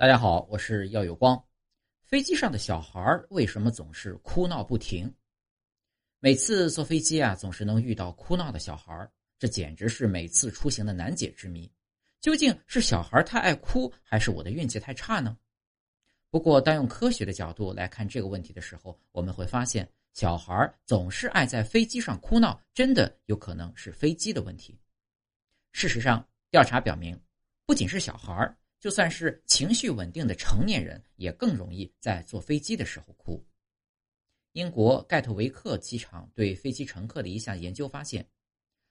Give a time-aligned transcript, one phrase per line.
[0.00, 1.38] 大家好，我是耀有光。
[2.04, 5.14] 飞机上的小孩为什么总是哭闹不停？
[6.20, 9.06] 每次坐飞机啊，总是能遇到哭闹的小孩，
[9.38, 11.70] 这简直是每次出行的难解之谜。
[12.18, 15.36] 究竟是小孩太爱哭，还是我的运气太差呢？
[16.30, 24.80] 不过，当用科学的角度来看这个问题的时候，我们会发现，小孩总是爱在飞机上哭闹，真的有可能是飞机的问题。
[25.72, 27.20] 事实上，调查表明，
[27.66, 33.44] 不仅是小孩就算是情绪稳定的成年人，也更容易在坐飞机的时候哭。
[34.52, 38.26] 英国盖特维克机场对飞机乘客的一项研究发现，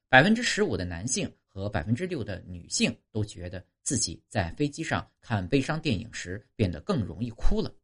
[0.07, 7.75] 百分之十五的男性和百分之六的女性都觉得自己在飞机上看悲伤电影时变得更容易哭了。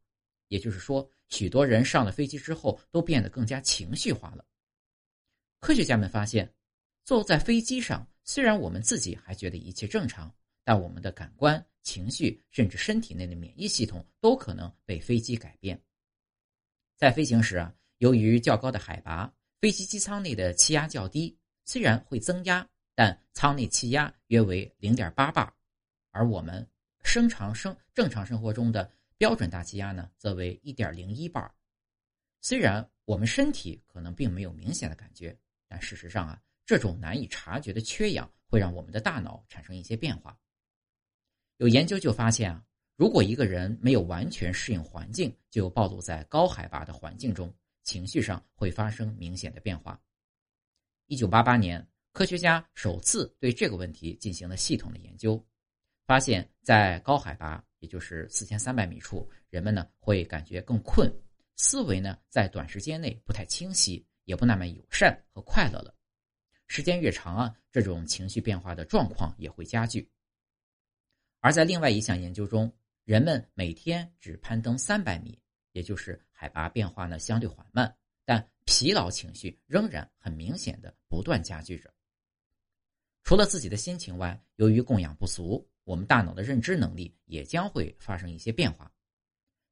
[0.48, 4.44] 也就是说，许多人上了飞机之后都变得更加情绪化了。
[5.58, 6.50] 科学家们发现，
[7.04, 11.62] 坐在飞机上，虽然我们自己还觉得一切正常，但我们的感官。
[11.86, 15.80] 情绪甚至身体内的免疫系统都可能被飞机改变。
[16.96, 25.54] 在飞行时啊，由于较高的海拔，飞机机舱内的气压较低，虽然会增压，但舱内气压约为零点八巴，
[26.10, 26.68] 而我们
[27.04, 31.54] 生常生正常生活中的标准大气压呢，则为一点零一巴。
[32.40, 40.36] 虽然我们身体可能并没有明显的感觉，但事实上啊，这种难以察觉的缺氧会让我们的大脑产生一些变化。
[41.58, 42.62] 有研究就发现啊，
[42.96, 49.98] 如果一个人没有完全适应环境，就暴露在高海拔的环境中，情绪上会发生明显的变化。
[51.06, 55.42] 一九八八年，科学家首次对这个问题进行了系统的研究，
[56.06, 61.10] 发现，在高海拔，也就是四千三百米处，人们呢会感觉更困，
[61.56, 65.94] 思维呢在短时间内不太清晰，也不那么友善和快乐了。
[66.66, 70.06] 时间越长啊，这种情绪变化的状况也会加剧。
[71.46, 72.68] 而在另外一项研究中，
[73.04, 81.88] 人们每天只攀登三百米，也就是海拔变化呢相对缓慢，但疲劳情绪仍然很明显的不断加剧着。
[83.22, 88.92] 除了自己的心情外，由于供氧不足，我们大脑的认知能力也将会发生一些变化。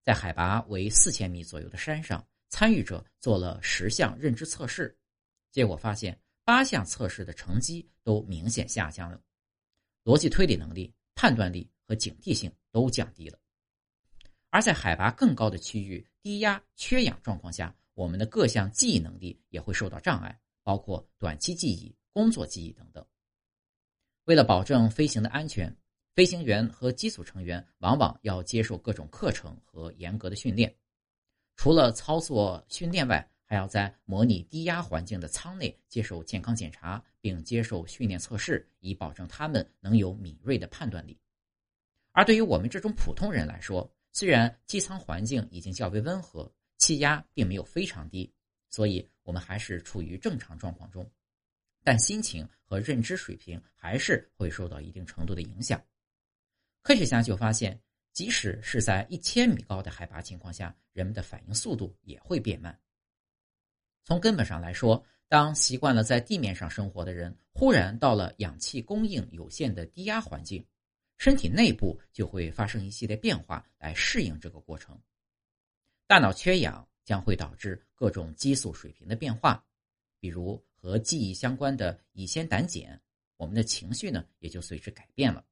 [0.04, 4.96] 在海拔为四千米左右的山上，参与者做了十项认知测试，
[5.50, 9.20] 结果发现八项测试的成绩都明显下降了，
[10.04, 10.94] 逻辑推理能力。
[11.14, 13.38] 判断力和警惕性都降低了，
[14.50, 23.04] 而在海拔更高的区域、低压、缺氧状况下，我们的各项记忆能力也会受到障碍，包括短期记忆、工作记忆等等。
[24.24, 25.74] 为了保证飞行的安全，
[26.14, 30.74] 飞行员和机组成员往往要接受各种课程和严格的训练。
[31.56, 41.18] 除了操作训练外，还要在模拟低压环境的舱内接受健康检查，并接受训练测试，以保证他们能有敏锐的判断力。
[42.12, 48.32] 而对于我们这种普通人来说，虽然机舱环境已经较为温和，气压并没有非常低，
[48.70, 51.08] 所以我们还是处于正常状况中，
[51.82, 55.82] 但心情和认知水平还是会受到一定程度的影响。
[56.82, 57.80] 科学家就发现，
[58.12, 62.78] 即使是在一千米高的海拔情况下，人们的反应速度也会变慢。
[64.04, 70.64] 从根本上来说，当习惯了在地面上生活的人忽然到了氧气供应有限的低压环境，
[71.16, 75.00] 身体内部就会发生一系列变化来适应这个过程。
[76.06, 79.64] 大脑缺氧将会导致各种激素水平的变化，
[80.20, 83.00] 比如和记忆相关的乙酰胆碱，
[83.38, 85.42] 我们的情绪呢也就随之改变了。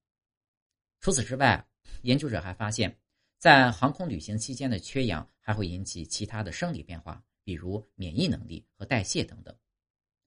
[1.00, 1.66] 除此之外，
[2.02, 2.94] 研究者还发现，
[3.38, 7.24] 在航空旅行期间的缺氧还会引起其他的生理变化。
[7.44, 9.56] 比如免疫能力和代谢等等，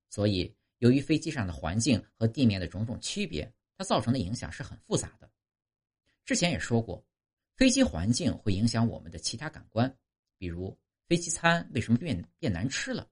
[0.09, 5.29] 所以由于飞机上的环境和地面的种种区别，它造成的影响是很复杂的。
[6.25, 7.05] 之前也说过，
[7.55, 9.93] 飞机环境会影响我们的其他感官，
[10.37, 10.77] 比如
[11.07, 13.09] 飞机餐为什么变变难吃了。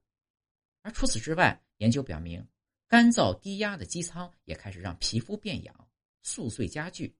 [0.81, 2.45] 而除此之外，研究表明，
[2.87, 5.89] 干燥低压的机舱也开始让皮肤变痒、
[6.21, 7.15] 宿醉加剧，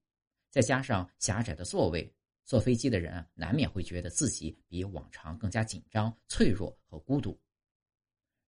[0.50, 2.14] 再加上狭窄的座位。
[2.46, 7.40] 坐飞机的人，难免会觉得自己比往常更加紧张、脆弱和孤独。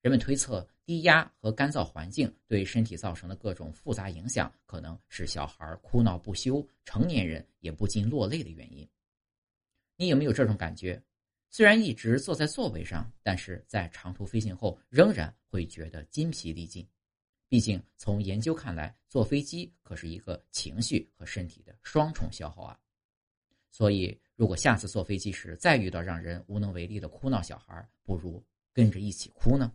[0.01, 8.87] 人们推测，低压和干燥环境对身体造成的各种复杂影响，可能是小孩哭闹不休、成年人也不禁落泪的原因。
[9.97, 11.01] 你有没有这种感觉？
[11.49, 16.87] 虽然一直坐在座位上，但是在长途飞行后仍然会觉得筋疲力尽。
[17.47, 22.77] 毕竟，从研究看来，坐飞机可是一个情绪和身体的双重消耗啊。
[23.77, 28.41] 所以，如果下次坐飞机时再遇到让人无能为力的哭闹小孩，不如
[28.73, 29.69] 跟着一起哭呢？